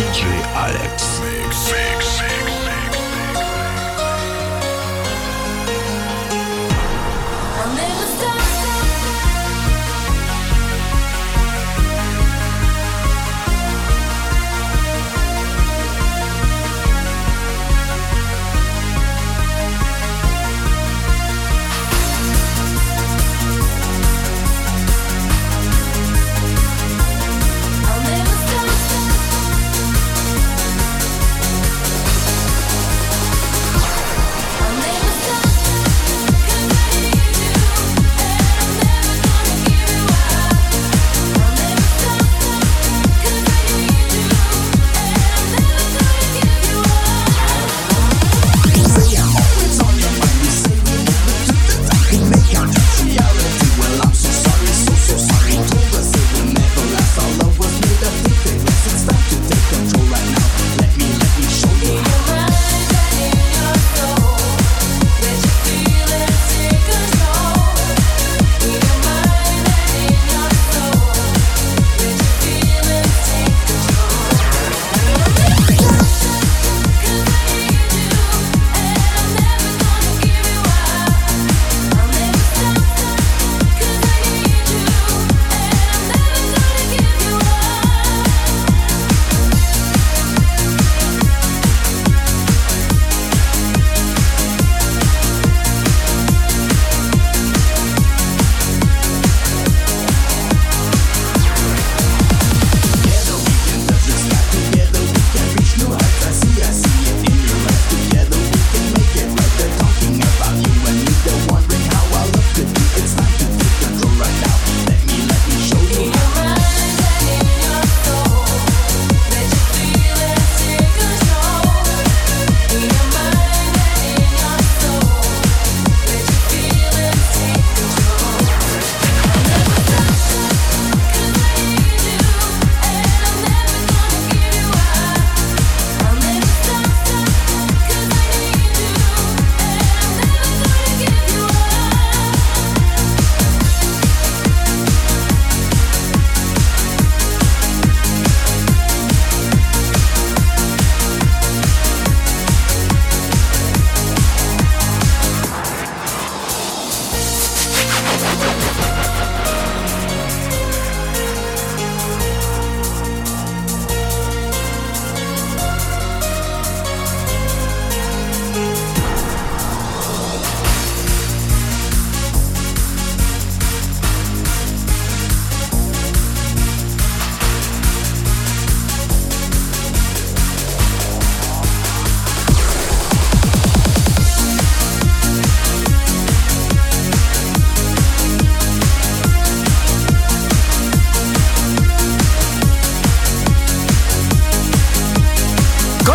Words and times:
DJ 0.00 0.24
Alex. 0.56 1.09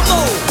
Oh. 0.08 0.45